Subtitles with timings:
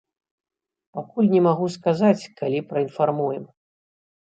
[0.97, 3.47] Пакуль не магу сказаць, калі праінфармуем.